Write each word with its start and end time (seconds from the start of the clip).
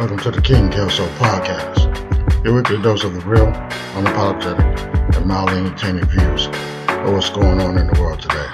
Welcome 0.00 0.18
to 0.20 0.30
the 0.30 0.40
King 0.40 0.70
Kelso 0.70 1.06
Podcast, 1.18 2.42
your 2.42 2.54
weekly 2.54 2.80
dose 2.80 3.04
of 3.04 3.12
the 3.12 3.20
real, 3.20 3.52
unapologetic, 3.92 5.14
and 5.14 5.26
mildly 5.26 5.58
entertaining 5.58 6.06
views 6.06 6.46
of 6.46 7.12
what's 7.12 7.28
going 7.28 7.60
on 7.60 7.76
in 7.76 7.86
the 7.86 8.00
world 8.00 8.18
today. 8.18 8.48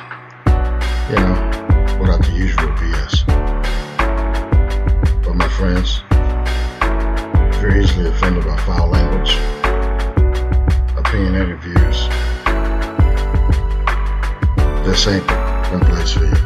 You 1.08 1.22
know, 1.22 1.98
without 2.00 2.20
the 2.26 2.32
usual 2.32 2.66
BS. 2.74 3.24
But 5.22 5.36
my 5.36 5.48
friends, 5.50 6.02
if 7.54 7.62
you're 7.62 7.80
easily 7.80 8.08
offended 8.08 8.44
by 8.44 8.56
foul 8.66 8.88
language, 8.88 9.36
opinionated 10.98 11.60
views, 11.60 12.08
this 14.84 15.06
ain't 15.06 15.24
the 15.28 15.86
place 15.86 16.12
for 16.12 16.24
you. 16.24 16.45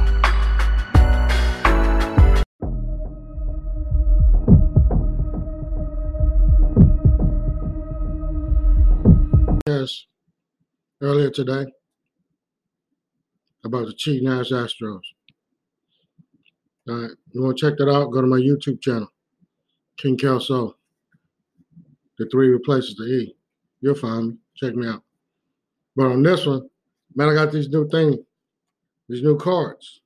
Earlier 11.01 11.31
today 11.31 11.67
about 13.65 13.87
the 13.87 13.95
cheating 13.95 14.29
ass 14.29 14.51
Astros. 14.51 15.01
All 16.89 17.03
right, 17.03 17.11
you 17.33 17.43
want 17.43 17.57
to 17.57 17.71
check 17.71 17.79
that 17.79 17.91
out? 17.91 18.11
Go 18.11 18.21
to 18.21 18.27
my 18.27 18.39
YouTube 18.39 18.81
channel, 18.81 19.09
King 19.97 20.17
Kelso. 20.17 20.77
The 22.19 22.27
three 22.27 22.49
replaces 22.49 22.97
the 22.97 23.05
E. 23.05 23.37
You'll 23.81 23.95
find 23.95 24.29
me. 24.29 24.37
Check 24.57 24.75
me 24.75 24.87
out. 24.87 25.03
But 25.97 26.07
on 26.07 26.23
this 26.23 26.47
one, 26.47 26.69
man, 27.15 27.29
I 27.29 27.35
got 27.35 27.53
these 27.53 27.69
new 27.69 27.89
things, 27.89 28.17
these 29.09 29.23
new 29.23 29.39
cards, 29.39 30.01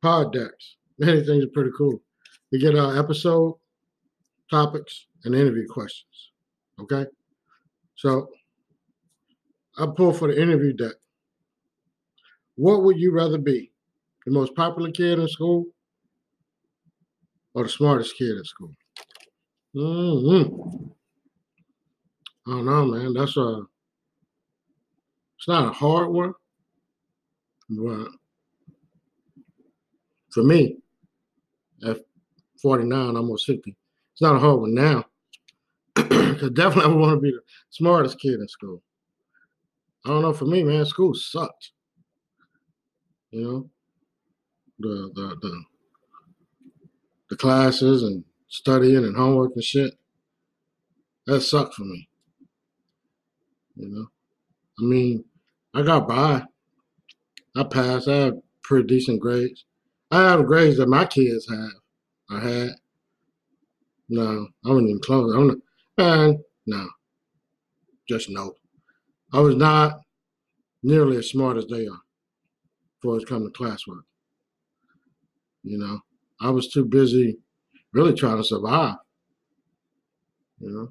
pod 0.00 0.32
decks. 0.32 0.76
Many 0.98 1.24
things 1.24 1.44
are 1.44 1.48
pretty 1.48 1.70
cool. 1.76 2.00
You 2.50 2.58
get 2.58 2.74
uh, 2.74 2.98
episode 2.98 3.56
topics 4.50 5.06
and 5.24 5.34
interview 5.34 5.66
questions. 5.68 6.32
Okay, 6.80 7.04
so 7.96 8.30
I 9.78 9.86
pull 9.86 10.12
for 10.12 10.28
the 10.28 10.40
interview 10.40 10.72
deck. 10.72 10.94
What 12.56 12.82
would 12.82 12.98
you 12.98 13.12
rather 13.12 13.38
be? 13.38 13.70
The 14.26 14.32
most 14.32 14.54
popular 14.54 14.90
kid 14.90 15.18
in 15.18 15.28
school 15.28 15.66
or 17.54 17.62
the 17.62 17.68
smartest 17.68 18.16
kid 18.16 18.36
in 18.36 18.44
school? 18.44 18.74
Mm-hmm. 19.76 20.88
I 22.46 22.50
don't 22.50 22.66
know, 22.66 22.86
man. 22.86 23.14
That's 23.14 23.36
a 23.36 23.62
it's 25.38 25.46
not 25.46 25.68
a 25.68 25.72
hard 25.72 26.08
one. 26.08 26.34
But 27.70 28.08
for 30.30 30.42
me, 30.42 30.78
at 31.86 31.98
49, 32.60 33.16
almost 33.16 33.46
50, 33.46 33.76
it's 34.12 34.22
not 34.22 34.36
a 34.36 34.38
hard 34.40 34.60
one 34.60 34.74
now. 34.74 35.04
Because 36.38 36.50
definitely 36.50 36.92
I 36.92 36.94
want 36.94 37.16
to 37.16 37.20
be 37.20 37.32
the 37.32 37.40
smartest 37.70 38.20
kid 38.20 38.34
in 38.34 38.46
school. 38.46 38.82
I 40.04 40.10
don't 40.10 40.22
know. 40.22 40.32
For 40.32 40.46
me, 40.46 40.62
man, 40.62 40.84
school 40.86 41.14
sucked. 41.14 41.72
You 43.30 43.42
know, 43.42 43.70
the 44.78 45.10
the 45.14 45.36
the 45.40 45.62
the 47.30 47.36
classes 47.36 48.02
and 48.02 48.24
studying 48.48 49.04
and 49.04 49.16
homework 49.16 49.52
and 49.54 49.64
shit. 49.64 49.94
That 51.26 51.42
sucked 51.42 51.74
for 51.74 51.84
me. 51.84 52.08
You 53.76 53.88
know, 53.88 54.06
I 54.80 54.82
mean, 54.82 55.24
I 55.74 55.82
got 55.82 56.08
by. 56.08 56.44
I 57.56 57.64
passed. 57.64 58.08
I 58.08 58.16
had 58.16 58.42
pretty 58.62 58.86
decent 58.86 59.20
grades. 59.20 59.64
I 60.10 60.22
have 60.30 60.46
grades 60.46 60.78
that 60.78 60.88
my 60.88 61.04
kids 61.04 61.48
have. 61.50 61.70
I 62.30 62.40
had. 62.40 62.70
No, 64.08 64.48
I 64.64 64.68
wasn't 64.68 64.88
even 64.88 65.00
close. 65.00 65.34
I'm 65.34 65.48
not, 65.48 65.58
man, 65.98 66.44
no. 66.66 66.88
Just 68.08 68.30
no. 68.30 68.54
I 69.32 69.40
was 69.40 69.56
not 69.56 70.00
nearly 70.82 71.16
as 71.16 71.30
smart 71.30 71.56
as 71.56 71.66
they 71.66 71.86
are 71.86 72.00
before 73.00 73.16
it's 73.16 73.24
come 73.24 73.44
to 73.44 73.50
classwork. 73.50 74.02
You 75.62 75.78
know, 75.78 76.00
I 76.40 76.50
was 76.50 76.68
too 76.68 76.84
busy 76.84 77.38
really 77.92 78.14
trying 78.14 78.38
to 78.38 78.44
survive. 78.44 78.96
You 80.60 80.70
know, 80.70 80.88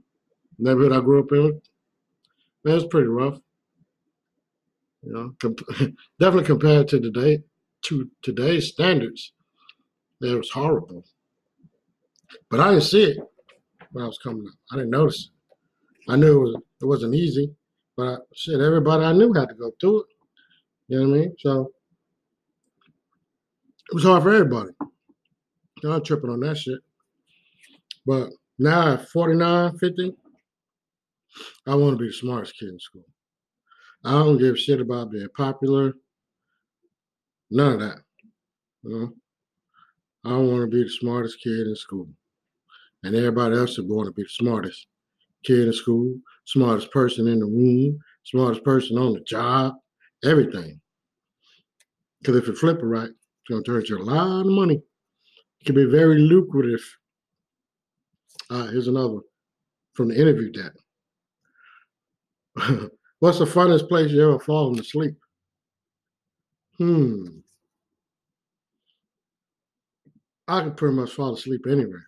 neighborhood 0.60 0.94
I 0.94 1.02
grew 1.02 1.22
up 1.22 1.32
in, 1.32 1.44
man, 1.44 1.62
it 2.64 2.74
was 2.74 2.88
pretty 2.88 3.08
rough. 3.08 3.40
You 5.04 5.14
know, 5.14 5.34
definitely 6.20 6.46
compared 6.46 6.88
to 6.90 7.00
today 7.00 7.44
to 7.84 8.10
today's 8.22 8.68
standards, 8.68 9.34
it 10.22 10.36
was 10.36 10.50
horrible. 10.52 11.06
But 12.50 12.60
I 12.60 12.72
didn't 12.72 12.84
see 12.84 13.04
it 13.04 13.18
when 13.92 14.04
I 14.04 14.08
was 14.08 14.18
coming 14.18 14.46
up. 14.48 14.54
I 14.72 14.76
didn't 14.78 14.92
notice 14.92 15.30
it. 15.30 16.12
I 16.12 16.16
knew 16.16 16.38
it, 16.38 16.40
was, 16.40 16.56
it 16.82 16.86
wasn't 16.86 17.16
easy. 17.16 17.54
But 17.98 18.04
uh, 18.04 18.18
shit, 18.36 18.62
everybody 18.62 19.04
I 19.04 19.12
knew 19.12 19.34
had 19.34 19.50
to 19.50 19.56
go 19.56 19.72
through 19.82 20.02
it. 20.02 20.08
You 20.88 21.00
know 21.00 21.10
what 21.10 21.18
I 21.18 21.20
mean? 21.20 21.36
So 21.40 21.72
it 23.90 23.96
was 23.96 24.04
hard 24.04 24.22
for 24.22 24.34
everybody. 24.34 24.70
I'm 25.84 26.04
tripping 26.04 26.30
on 26.30 26.40
that 26.42 26.58
shit. 26.58 26.80
But 28.06 28.30
now 28.60 28.94
at 28.94 29.10
49, 29.10 29.78
50, 29.80 30.14
I 31.66 31.76
want 31.76 31.98
to 31.98 31.98
be 31.98 32.08
the 32.08 32.14
smartest 32.14 32.58
kid 32.58 32.70
in 32.70 32.80
school. 32.80 33.06
I 34.06 34.12
don't 34.12 34.38
give 34.38 34.56
a 34.56 34.58
shit 34.58 34.80
about 34.80 35.12
being 35.12 35.28
popular. 35.36 35.94
None 37.50 37.74
of 37.74 37.80
that. 37.80 37.98
You 38.84 38.90
know? 38.90 39.14
I 40.24 40.38
want 40.38 40.62
to 40.62 40.68
be 40.68 40.84
the 40.84 40.90
smartest 40.90 41.42
kid 41.42 41.68
in 41.68 41.76
school. 41.76 42.08
And 43.04 43.16
everybody 43.16 43.58
else 43.58 43.72
is 43.72 43.86
going 43.86 44.06
to 44.06 44.12
be 44.12 44.24
the 44.24 44.30
smartest 44.30 44.88
kid 45.44 45.68
in 45.68 45.74
school, 45.74 46.16
smartest 46.46 46.92
person 46.92 47.28
in 47.28 47.40
the 47.40 47.46
room, 47.46 48.00
smartest 48.24 48.64
person 48.64 48.98
on 48.98 49.14
the 49.14 49.22
job, 49.22 49.76
everything. 50.24 50.80
Because 52.20 52.38
if 52.38 52.48
you 52.48 52.56
flip 52.56 52.80
it 52.80 52.86
right, 52.86 53.10
it's 53.10 53.50
going 53.50 53.64
to 53.64 53.72
turn 53.72 53.84
you 53.88 53.98
a 53.98 54.04
lot 54.04 54.42
of 54.42 54.48
money. 54.48 54.76
It 55.62 55.66
can 55.66 55.76
be 55.76 55.86
very 55.86 56.20
lucrative. 56.20 56.82
Uh, 58.50 58.68
here's 58.68 58.88
another 58.88 59.20
from 59.94 60.10
the 60.10 60.20
interview 60.20 60.52
deck. 60.52 60.72
What's 63.20 63.40
the 63.40 63.46
funnest 63.46 63.90
place 63.90 64.12
you 64.12 64.22
ever 64.22 64.40
fallen 64.40 64.80
asleep? 64.80 65.16
Hmm. 66.78 67.40
I 70.48 70.62
can 70.62 70.76
pretty 70.76 70.96
much 70.96 71.12
fall 71.12 71.34
asleep 71.34 71.66
anywhere. 71.68 72.06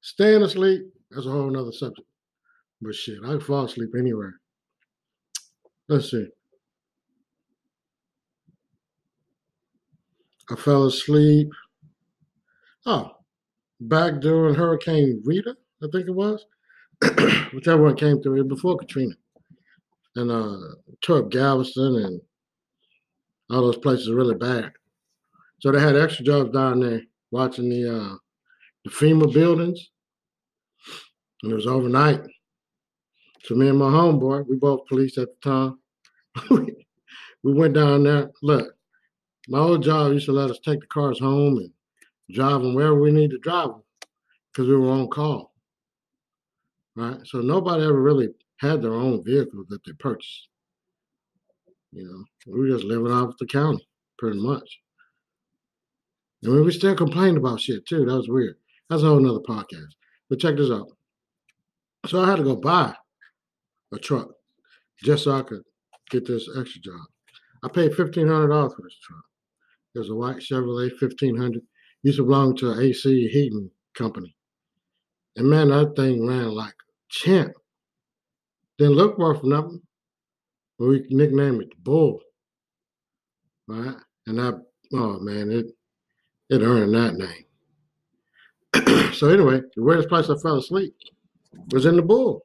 Staying 0.00 0.42
asleep, 0.42 0.82
that's 1.10 1.26
a 1.26 1.30
whole 1.30 1.50
nother 1.50 1.72
subject. 1.72 2.07
But 2.80 2.94
shit, 2.94 3.18
I 3.24 3.38
fall 3.38 3.64
asleep 3.64 3.90
anywhere. 3.98 4.34
Let's 5.88 6.10
see. 6.10 6.28
I 10.50 10.56
fell 10.56 10.86
asleep. 10.86 11.48
Oh, 12.86 13.10
back 13.80 14.20
during 14.20 14.54
Hurricane 14.54 15.22
Rita, 15.24 15.56
I 15.82 15.86
think 15.92 16.08
it 16.08 16.14
was. 16.14 16.44
Whichever 17.52 17.82
one 17.82 17.96
came 17.96 18.22
through 18.22 18.44
before 18.44 18.78
Katrina. 18.78 19.14
And 20.16 20.30
uh 20.30 20.56
tore 21.00 21.18
up 21.18 21.30
Galveston 21.30 21.96
and 21.96 22.20
all 23.50 23.62
those 23.62 23.76
places 23.78 24.10
really 24.10 24.34
bad. 24.34 24.72
So 25.60 25.70
they 25.70 25.80
had 25.80 25.96
extra 25.96 26.24
jobs 26.24 26.50
down 26.50 26.80
there 26.80 27.02
watching 27.30 27.68
the 27.68 27.96
uh 27.96 28.16
the 28.84 28.90
FEMA 28.90 29.32
buildings. 29.32 29.90
And 31.42 31.52
it 31.52 31.54
was 31.54 31.66
overnight. 31.66 32.20
So 33.44 33.54
me 33.54 33.68
and 33.68 33.78
my 33.78 33.90
homeboy, 33.90 34.46
we 34.48 34.56
both 34.56 34.86
police 34.86 35.16
at 35.18 35.28
the 35.42 35.50
time. 35.50 35.78
we 37.42 37.52
went 37.52 37.74
down 37.74 38.02
there. 38.04 38.30
Look, 38.42 38.74
my 39.48 39.58
old 39.58 39.82
job 39.82 40.12
used 40.12 40.26
to 40.26 40.32
let 40.32 40.50
us 40.50 40.58
take 40.64 40.80
the 40.80 40.86
cars 40.86 41.20
home 41.20 41.58
and 41.58 41.70
drive 42.30 42.62
them 42.62 42.74
wherever 42.74 43.00
we 43.00 43.10
need 43.10 43.30
to 43.30 43.38
drive 43.38 43.68
them 43.68 43.82
because 44.52 44.68
we 44.68 44.76
were 44.76 44.90
on 44.90 45.08
call. 45.08 45.52
Right? 46.96 47.18
So 47.24 47.40
nobody 47.40 47.84
ever 47.84 48.00
really 48.00 48.28
had 48.58 48.82
their 48.82 48.94
own 48.94 49.24
vehicle 49.24 49.64
that 49.68 49.84
they 49.84 49.92
purchased. 49.92 50.48
You 51.92 52.04
know, 52.04 52.52
we 52.52 52.60
were 52.60 52.76
just 52.76 52.84
living 52.84 53.12
off 53.12 53.34
the 53.38 53.46
county 53.46 53.86
pretty 54.18 54.38
much. 54.40 54.80
And 56.42 56.64
we 56.64 56.72
still 56.72 56.94
complained 56.94 57.36
about 57.36 57.60
shit 57.60 57.86
too. 57.86 58.04
That 58.04 58.16
was 58.16 58.28
weird. 58.28 58.56
That's 58.90 59.02
a 59.02 59.06
whole 59.06 59.20
nother 59.20 59.40
podcast. 59.40 59.92
But 60.28 60.40
check 60.40 60.56
this 60.56 60.70
out. 60.70 60.88
So 62.06 62.20
I 62.20 62.28
had 62.28 62.36
to 62.36 62.44
go 62.44 62.56
buy 62.56 62.94
a 63.92 63.98
truck 63.98 64.28
just 65.02 65.24
so 65.24 65.32
I 65.32 65.42
could 65.42 65.62
get 66.10 66.26
this 66.26 66.48
extra 66.58 66.80
job. 66.80 67.00
I 67.64 67.68
paid 67.68 67.94
fifteen 67.94 68.28
hundred 68.28 68.48
dollars 68.48 68.74
for 68.74 68.82
this 68.82 68.98
truck. 69.02 69.24
It 69.94 69.98
was 69.98 70.10
a 70.10 70.14
white 70.14 70.36
Chevrolet 70.36 70.96
fifteen 70.98 71.36
hundred. 71.36 71.62
Used 72.02 72.18
to 72.18 72.24
belong 72.24 72.56
to 72.56 72.70
an 72.70 72.80
AC 72.80 73.28
heating 73.28 73.70
company. 73.96 74.36
And 75.36 75.48
man, 75.48 75.68
that 75.70 75.96
thing 75.96 76.26
ran 76.26 76.50
like 76.50 76.74
champ. 77.08 77.52
Didn't 78.78 78.94
look 78.94 79.18
worth 79.18 79.42
nothing. 79.42 79.82
But 80.78 80.88
we 80.88 81.06
nicknamed 81.10 81.62
it 81.62 81.70
the 81.70 81.76
Bull. 81.82 82.20
Right? 83.66 83.96
And 84.26 84.38
that 84.38 84.62
oh 84.94 85.18
man, 85.20 85.50
it 85.50 85.66
it 86.50 86.62
earned 86.62 86.94
that 86.94 87.16
name. 87.16 87.44
so 89.12 89.28
anyway, 89.28 89.60
the 89.76 89.82
weirdest 89.82 90.08
place 90.08 90.30
I 90.30 90.36
fell 90.36 90.58
asleep 90.58 90.94
was 91.72 91.86
in 91.86 91.96
the 91.96 92.02
bull. 92.02 92.44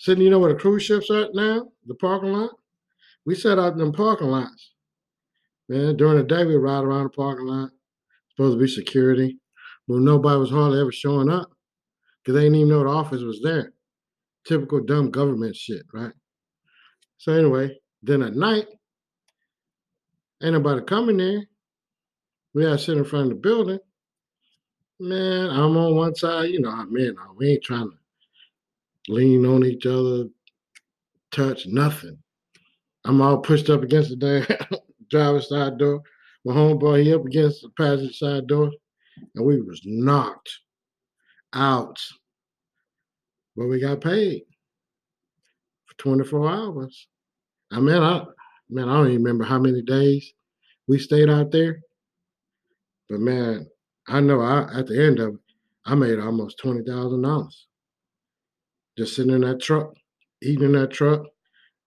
Sitting, 0.00 0.24
you 0.24 0.30
know 0.30 0.38
where 0.38 0.54
the 0.54 0.58
cruise 0.58 0.82
ships 0.82 1.10
are 1.10 1.24
at 1.24 1.34
now? 1.34 1.68
The 1.86 1.94
parking 1.94 2.32
lot? 2.32 2.52
We 3.26 3.34
sat 3.34 3.58
out 3.58 3.74
in 3.74 3.78
them 3.78 3.92
parking 3.92 4.28
lots. 4.28 4.72
Man, 5.68 5.94
during 5.98 6.16
the 6.16 6.24
day 6.24 6.46
we 6.46 6.56
ride 6.56 6.84
around 6.84 7.04
the 7.04 7.10
parking 7.10 7.44
lot. 7.44 7.68
Supposed 8.30 8.56
to 8.56 8.62
be 8.62 8.66
security. 8.66 9.36
But 9.86 9.98
nobody 9.98 10.38
was 10.38 10.48
hardly 10.48 10.80
ever 10.80 10.90
showing 10.90 11.28
up. 11.28 11.50
Because 12.24 12.34
they 12.34 12.44
didn't 12.44 12.56
even 12.56 12.70
know 12.70 12.82
the 12.82 12.88
office 12.88 13.20
was 13.20 13.42
there. 13.42 13.74
Typical 14.46 14.80
dumb 14.80 15.10
government 15.10 15.54
shit, 15.54 15.82
right? 15.92 16.14
So 17.18 17.34
anyway, 17.34 17.78
then 18.02 18.22
at 18.22 18.34
night, 18.34 18.68
ain't 20.42 20.54
nobody 20.54 20.82
coming 20.82 21.18
there. 21.18 21.44
We 22.54 22.64
had 22.64 22.70
to 22.70 22.78
sit 22.78 22.96
in 22.96 23.04
front 23.04 23.24
of 23.24 23.28
the 23.32 23.34
building. 23.34 23.80
Man, 24.98 25.50
I'm 25.50 25.76
on 25.76 25.94
one 25.94 26.14
side, 26.14 26.48
you 26.48 26.60
know, 26.62 26.70
man, 26.88 27.16
we 27.36 27.50
ain't 27.50 27.62
trying 27.62 27.90
to 27.90 27.96
lean 29.08 29.46
on 29.46 29.64
each 29.64 29.86
other, 29.86 30.24
touch, 31.30 31.66
nothing. 31.66 32.18
I'm 33.04 33.20
all 33.20 33.38
pushed 33.38 33.70
up 33.70 33.82
against 33.82 34.10
the 34.10 34.16
damn 34.16 34.78
driver's 35.10 35.48
side 35.48 35.78
door. 35.78 36.02
My 36.44 36.54
homeboy, 36.54 37.02
he 37.04 37.14
up 37.14 37.24
against 37.24 37.62
the 37.62 37.70
passenger 37.70 38.12
side 38.12 38.46
door, 38.46 38.70
and 39.34 39.44
we 39.44 39.60
was 39.60 39.80
knocked 39.84 40.50
out. 41.54 41.98
But 43.56 43.66
we 43.66 43.80
got 43.80 44.00
paid 44.00 44.42
for 45.86 45.94
24 45.98 46.48
hours. 46.48 47.08
I 47.72 47.80
mean, 47.80 48.02
I 48.02 48.24
man, 48.68 48.88
I 48.88 48.94
don't 48.94 49.08
even 49.08 49.22
remember 49.22 49.44
how 49.44 49.58
many 49.58 49.82
days 49.82 50.32
we 50.86 50.98
stayed 50.98 51.28
out 51.28 51.50
there. 51.50 51.80
But 53.08 53.20
man, 53.20 53.66
I 54.08 54.20
know 54.20 54.40
I 54.40 54.78
at 54.78 54.86
the 54.86 55.02
end 55.02 55.20
of 55.20 55.34
it, 55.34 55.40
I 55.86 55.94
made 55.94 56.18
almost 56.18 56.58
twenty 56.58 56.82
thousand 56.82 57.22
dollars. 57.22 57.66
Just 59.00 59.16
sitting 59.16 59.32
in 59.32 59.40
that 59.40 59.62
truck, 59.62 59.94
eating 60.42 60.62
in 60.62 60.72
that 60.72 60.90
truck, 60.90 61.22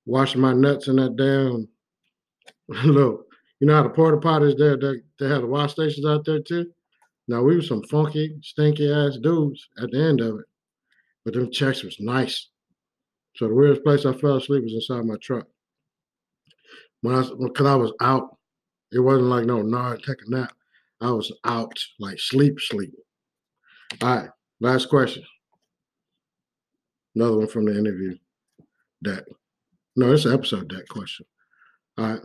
washing 0.07 0.41
my 0.41 0.51
nuts 0.51 0.87
in 0.87 0.95
that 0.95 1.15
damn 1.15 1.67
look. 2.91 3.27
You 3.59 3.67
know 3.67 3.75
how 3.75 3.83
the 3.83 3.89
porta 3.89 4.17
potties 4.17 4.57
there, 4.57 4.77
they, 4.77 4.99
they 5.19 5.31
have 5.31 5.41
the 5.41 5.47
wash 5.47 5.73
stations 5.73 6.07
out 6.07 6.25
there 6.25 6.39
too? 6.39 6.71
Now 7.27 7.43
we 7.43 7.55
were 7.55 7.61
some 7.61 7.83
funky, 7.83 8.35
stinky 8.41 8.91
ass 8.91 9.17
dudes 9.17 9.63
at 9.79 9.91
the 9.91 10.03
end 10.03 10.21
of 10.21 10.39
it. 10.39 10.45
But 11.23 11.35
them 11.35 11.51
checks 11.51 11.83
was 11.83 11.99
nice. 11.99 12.49
So 13.35 13.47
the 13.47 13.53
weirdest 13.53 13.83
place 13.83 14.07
I 14.07 14.13
fell 14.13 14.37
asleep 14.37 14.63
was 14.63 14.73
inside 14.73 15.05
my 15.05 15.17
truck. 15.21 15.45
When 17.01 17.13
I 17.13 17.21
because 17.21 17.67
I 17.67 17.75
was 17.75 17.93
out, 18.01 18.39
it 18.91 19.01
wasn't 19.01 19.29
like 19.29 19.45
no 19.45 19.61
nod, 19.61 20.01
take 20.01 20.17
a 20.25 20.31
nap. 20.31 20.51
I 20.99 21.11
was 21.11 21.31
out, 21.45 21.77
like 21.99 22.19
sleep, 22.19 22.59
sleep. 22.59 22.91
All 24.01 24.15
right, 24.15 24.29
last 24.59 24.89
question. 24.89 25.23
Another 27.15 27.37
one 27.37 27.47
from 27.47 27.65
the 27.65 27.77
interview 27.77 28.15
deck. 29.03 29.23
No, 29.95 30.11
it's 30.11 30.25
an 30.25 30.33
episode 30.33 30.69
deck 30.69 30.87
question. 30.89 31.25
All 31.97 32.05
right. 32.05 32.21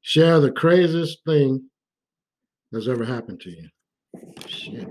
Share 0.00 0.40
the 0.40 0.50
craziest 0.50 1.24
thing 1.24 1.68
that's 2.70 2.88
ever 2.88 3.04
happened 3.04 3.40
to 3.42 3.50
you. 3.50 3.68
Shit. 4.46 4.88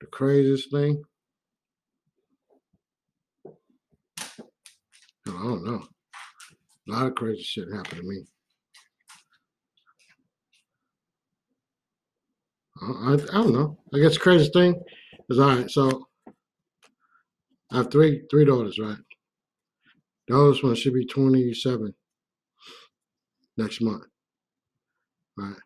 The 0.00 0.06
craziest 0.10 0.70
thing? 0.70 1.02
I 5.26 5.32
don't 5.42 5.64
know. 5.64 5.82
A 6.88 6.92
lot 6.92 7.06
of 7.06 7.14
crazy 7.14 7.42
shit 7.42 7.72
happened 7.72 8.02
to 8.02 8.06
me. 8.06 8.24
I, 12.84 13.14
I, 13.14 13.42
don't 13.42 13.52
know. 13.52 13.78
I 13.94 13.98
guess 13.98 14.14
the 14.14 14.20
craziest 14.20 14.52
thing 14.52 14.80
is 15.30 15.38
all 15.38 15.48
right. 15.48 15.70
So 15.70 16.06
I 17.72 17.78
have 17.78 17.90
three 17.90 18.22
three 18.30 18.44
daughters, 18.44 18.78
right? 18.78 18.98
The 20.28 20.34
oldest 20.34 20.62
one 20.64 20.74
should 20.74 20.94
be 20.94 21.06
27 21.06 21.94
next 23.56 23.80
month, 23.80 24.04
right? 25.36 25.56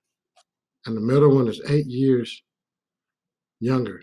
And 0.86 0.96
the 0.96 1.00
middle 1.00 1.34
one 1.34 1.48
is 1.48 1.60
eight 1.68 1.86
years 1.86 2.42
younger 3.60 4.02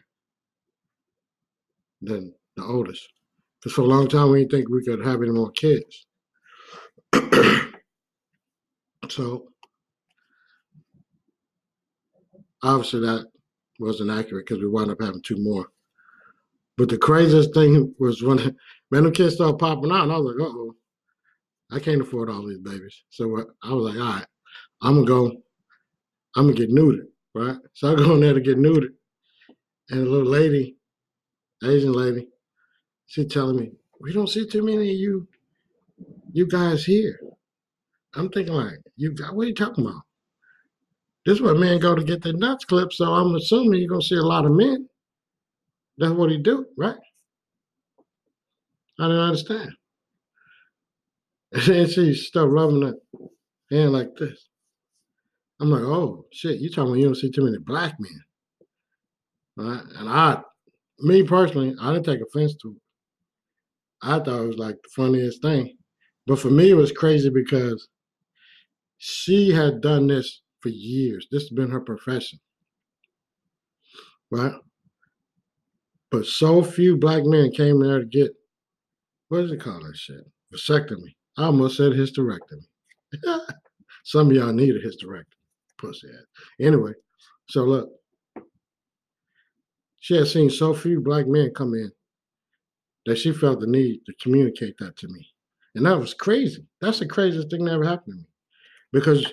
than 2.02 2.34
the 2.56 2.64
oldest. 2.64 3.08
Because 3.60 3.74
for 3.74 3.82
a 3.82 3.86
long 3.86 4.08
time 4.08 4.32
we 4.32 4.40
didn't 4.40 4.52
think 4.52 4.70
we 4.70 4.84
could 4.84 5.06
have 5.06 5.22
any 5.22 5.32
more 5.32 5.52
kids. 5.52 6.06
so 9.10 9.48
obviously 12.66 13.02
that 13.02 13.28
wasn't 13.80 14.12
accurate 14.12 14.46
because 14.48 14.62
we 14.62 14.68
wound 14.68 14.92
up 14.92 15.02
having 15.02 15.22
two 15.22 15.38
more. 15.38 15.68
But 16.78 16.90
the 16.90 16.98
craziest 16.98 17.54
thing 17.54 17.94
was 18.00 18.22
when 18.24 18.38
man, 18.92 19.04
the 19.04 19.12
kids 19.12 19.36
started 19.36 19.60
popping 19.60 19.92
out, 19.92 20.04
and 20.04 20.12
I 20.12 20.18
was 20.18 20.36
like, 20.36 20.48
oh, 20.48 20.76
I 21.72 21.80
can't 21.80 22.02
afford 22.02 22.30
all 22.30 22.46
these 22.48 22.60
babies. 22.60 23.04
So 23.10 23.38
uh, 23.40 23.44
I 23.64 23.74
was 23.74 23.94
like, 23.94 24.02
all 24.02 24.14
right, 24.16 24.26
I'm 24.82 24.96
gonna 24.96 25.08
go, 25.08 25.32
I'm 26.36 26.48
gonna 26.48 26.54
get 26.54 26.72
neutered, 26.72 27.08
right? 27.34 27.58
So 27.74 27.92
I 27.92 27.96
go 27.96 28.16
in 28.16 28.22
there 28.22 28.34
to 28.34 28.42
get 28.42 28.58
neutered, 28.58 28.94
and 29.90 30.02
a 30.02 30.10
little 30.10 30.30
lady, 30.30 30.76
Asian 31.64 31.94
lady, 31.94 32.28
she 33.08 33.26
telling 33.26 33.58
me, 33.58 33.72
we 34.02 34.12
don't 34.12 34.28
see 34.28 34.48
too 34.48 34.64
many 34.64 34.92
of 34.92 34.98
you, 34.98 35.28
you 36.34 36.48
guys 36.48 36.84
here. 36.84 37.20
I'm 38.16 38.30
thinking 38.30 38.54
like, 38.54 38.80
you 38.96 39.14
got 39.14 39.36
what 39.36 39.46
are 39.46 39.50
you 39.50 39.56
talking 39.56 39.86
about? 39.86 40.02
This 41.26 41.38
is 41.38 41.42
where 41.42 41.56
men 41.56 41.80
go 41.80 41.96
to 41.96 42.04
get 42.04 42.22
their 42.22 42.34
nuts 42.34 42.66
clipped, 42.66 42.94
so 42.94 43.06
I'm 43.06 43.34
assuming 43.36 43.80
you're 43.80 43.90
gonna 43.90 44.02
see 44.02 44.16
a 44.16 44.22
lot 44.22 44.46
of 44.46 44.52
men. 44.52 44.88
That's 45.98 46.14
what 46.14 46.30
he 46.30 46.38
do, 46.38 46.66
right? 46.78 46.98
I 49.00 49.08
didn't 49.08 49.20
understand. 49.20 49.72
And 51.70 51.90
she 51.90 52.14
start 52.14 52.50
rubbing 52.50 52.82
her 52.82 52.96
hand 53.72 53.94
like 53.94 54.10
this. 54.20 54.50
I'm 55.62 55.72
like, 55.72 55.84
oh 55.84 56.26
shit, 56.34 56.60
you 56.60 56.70
talking 56.70 56.90
about 56.90 57.00
you 57.00 57.06
don't 57.06 57.16
see 57.16 57.32
too 57.32 57.46
many 57.46 57.58
black 57.60 57.96
men. 57.98 58.24
Right? 59.56 59.84
And 59.98 60.10
I 60.10 60.42
me 61.00 61.24
personally, 61.24 61.74
I 61.82 61.94
didn't 61.94 62.06
take 62.06 62.20
offense 62.22 62.56
to 62.62 62.70
it. 62.70 62.82
I 64.02 64.20
thought 64.20 64.44
it 64.44 64.48
was 64.48 64.58
like 64.58 64.76
the 64.76 64.90
funniest 64.96 65.42
thing. 65.42 65.78
But 66.28 66.40
for 66.40 66.50
me, 66.50 66.72
it 66.72 66.76
was 66.76 66.92
crazy 66.92 67.30
because 67.30 67.88
she 68.98 69.52
had 69.52 69.82
done 69.82 70.08
this 70.08 70.42
for 70.66 70.70
years. 70.70 71.28
This 71.30 71.44
has 71.44 71.52
been 71.52 71.70
her 71.70 71.80
profession. 71.80 72.40
Right? 74.32 74.54
But 76.10 76.26
so 76.26 76.64
few 76.64 76.98
black 76.98 77.24
men 77.24 77.52
came 77.52 77.80
there 77.80 78.00
to 78.00 78.06
get, 78.06 78.32
what 79.28 79.42
does 79.42 79.52
it 79.52 79.62
call 79.62 79.80
that 79.84 79.96
shit? 79.96 80.26
Vasectomy. 80.52 81.14
I 81.38 81.44
almost 81.44 81.78
said 81.78 81.92
hysterectomy. 81.92 82.66
Some 84.06 84.32
of 84.32 84.36
y'all 84.36 84.54
need 84.54 84.76
a 84.76 84.80
hysterectomy. 84.80 85.26
Pussy 85.78 86.08
ass. 86.08 86.26
Anyway, 86.60 86.94
so 87.50 87.64
look. 87.64 87.90
She 90.00 90.16
had 90.16 90.28
seen 90.28 90.50
so 90.50 90.74
few 90.74 91.00
black 91.00 91.28
men 91.28 91.52
come 91.56 91.76
in 91.76 91.92
that 93.06 93.18
she 93.18 93.34
felt 93.34 93.60
the 93.60 93.68
need 93.68 94.00
to 94.08 94.14
communicate 94.20 94.78
that 94.80 94.98
to 94.98 95.08
me. 95.10 95.28
And 95.76 95.86
that 95.86 96.00
was 96.00 96.16
crazy. 96.16 96.66
That's 96.82 97.00
the 97.00 97.08
craziest 97.08 97.52
thing 97.52 97.66
that 97.66 97.74
ever 97.74 97.84
happened 97.84 98.14
to 98.14 98.18
me. 98.18 98.28
Because 98.92 99.32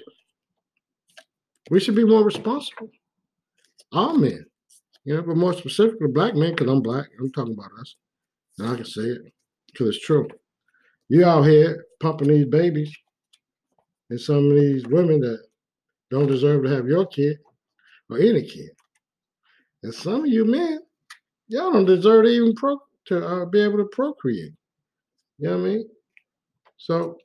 we 1.70 1.80
should 1.80 1.94
be 1.94 2.04
more 2.04 2.24
responsible. 2.24 2.90
All 3.92 4.16
men, 4.16 4.44
you 5.04 5.14
know, 5.14 5.22
but 5.22 5.36
more 5.36 5.52
specifically 5.52 6.08
black 6.08 6.34
men, 6.34 6.54
because 6.54 6.70
I'm 6.70 6.82
black. 6.82 7.06
I'm 7.20 7.30
talking 7.32 7.54
about 7.54 7.70
us. 7.80 7.96
And 8.58 8.68
I 8.70 8.76
can 8.76 8.84
say 8.84 9.02
it 9.02 9.22
because 9.66 9.88
it's 9.88 10.04
true. 10.04 10.28
You 11.08 11.24
out 11.24 11.42
here 11.42 11.84
pumping 12.00 12.28
these 12.28 12.46
babies 12.46 12.94
and 14.10 14.20
some 14.20 14.50
of 14.50 14.56
these 14.56 14.86
women 14.86 15.20
that 15.20 15.38
don't 16.10 16.26
deserve 16.26 16.64
to 16.64 16.70
have 16.70 16.86
your 16.86 17.06
kid 17.06 17.38
or 18.10 18.18
any 18.18 18.42
kid. 18.42 18.70
And 19.82 19.94
some 19.94 20.24
of 20.24 20.26
you 20.26 20.44
men, 20.44 20.80
y'all 21.48 21.72
don't 21.72 21.84
deserve 21.84 22.24
to 22.24 22.30
even 22.30 22.54
pro 22.54 22.78
to 23.06 23.26
uh, 23.26 23.44
be 23.46 23.60
able 23.60 23.78
to 23.78 23.88
procreate. 23.92 24.52
You 25.38 25.48
know 25.48 25.58
what 25.58 25.64
I 25.64 25.68
mean? 25.68 25.88
So, 26.76 27.18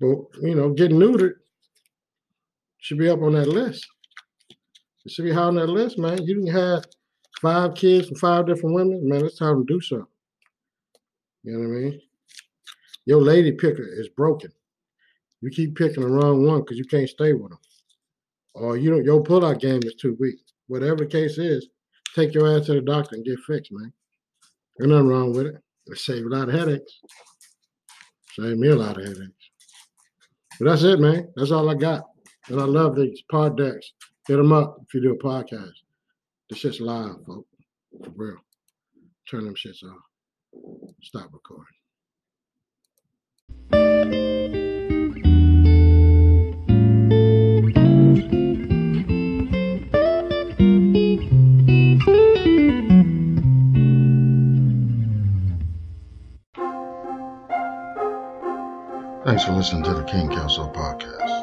but 0.00 0.16
you 0.42 0.54
know, 0.54 0.70
getting 0.70 0.98
neutered 0.98 1.34
should 2.78 2.98
be 2.98 3.08
up 3.08 3.22
on 3.22 3.32
that 3.32 3.48
list. 3.48 3.86
It 5.04 5.12
should 5.12 5.24
be 5.24 5.32
high 5.32 5.42
on 5.42 5.54
that 5.56 5.68
list, 5.68 5.98
man. 5.98 6.22
You 6.22 6.34
didn't 6.34 6.52
have 6.54 6.84
five 7.40 7.74
kids 7.74 8.08
from 8.08 8.16
five 8.16 8.46
different 8.46 8.74
women, 8.74 9.08
man. 9.08 9.24
It's 9.24 9.38
time 9.38 9.64
to 9.64 9.72
do 9.72 9.80
something. 9.80 10.06
You 11.44 11.52
know 11.52 11.68
what 11.68 11.76
I 11.76 11.80
mean? 11.80 12.00
Your 13.04 13.22
lady 13.22 13.52
picker 13.52 13.86
is 13.86 14.08
broken. 14.08 14.50
You 15.40 15.50
keep 15.50 15.76
picking 15.76 16.02
the 16.02 16.08
wrong 16.08 16.44
one 16.44 16.60
because 16.60 16.76
you 16.76 16.84
can't 16.84 17.08
stay 17.08 17.32
with 17.32 17.50
them, 17.50 17.60
or 18.54 18.76
you 18.76 18.90
don't. 18.90 19.04
Your 19.04 19.22
pullout 19.22 19.60
game 19.60 19.80
is 19.84 19.94
too 19.94 20.16
weak. 20.18 20.40
Whatever 20.66 20.96
the 20.96 21.06
case 21.06 21.38
is, 21.38 21.68
take 22.16 22.34
your 22.34 22.56
ass 22.56 22.66
to 22.66 22.74
the 22.74 22.80
doctor 22.80 23.14
and 23.14 23.24
get 23.24 23.38
fixed, 23.46 23.70
man. 23.70 23.92
There's 24.76 24.90
nothing 24.90 25.08
wrong 25.08 25.32
with 25.32 25.46
it. 25.46 25.54
It 25.86 25.98
save 25.98 26.26
a 26.26 26.28
lot 26.28 26.48
of 26.48 26.54
headaches. 26.54 27.00
Save 28.32 28.58
me 28.58 28.68
a 28.68 28.76
lot 28.76 28.98
of 28.98 29.04
headaches. 29.04 29.50
But 30.58 30.70
that's 30.70 30.82
it, 30.82 30.98
man. 30.98 31.28
That's 31.36 31.52
all 31.52 31.70
I 31.70 31.74
got. 31.74 32.04
And 32.48 32.60
I 32.60 32.64
love 32.64 32.94
these 32.94 33.22
pod 33.30 33.56
decks. 33.56 33.92
Hit 34.28 34.36
them 34.36 34.52
up 34.52 34.78
if 34.86 34.94
you 34.94 35.00
do 35.02 35.12
a 35.12 35.18
podcast. 35.18 35.72
The 36.48 36.56
shit's 36.56 36.80
live, 36.80 37.16
folks. 37.26 37.48
For 38.04 38.10
real. 38.14 38.36
Turn 39.28 39.44
them 39.44 39.54
shits 39.54 39.82
off. 39.82 40.02
Stop 41.02 41.30
recording. 41.32 41.66
Thanks 59.24 59.44
for 59.44 59.52
listening 59.52 59.82
to 59.82 59.94
the 59.94 60.04
King 60.04 60.28
Kelso 60.28 60.72
podcast. 60.72 61.35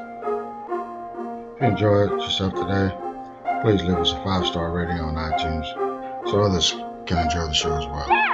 Enjoyed 1.64 2.12
yourself 2.20 2.54
today, 2.56 2.94
please 3.62 3.82
leave 3.84 3.96
us 3.96 4.12
a 4.12 4.22
five 4.22 4.46
star 4.46 4.74
rating 4.74 5.00
on 5.00 5.16
iTunes 5.16 5.66
so 6.30 6.42
others 6.42 6.72
can 7.06 7.20
enjoy 7.20 7.48
the 7.48 7.54
show 7.54 7.74
as 7.78 7.86
well. 7.88 8.33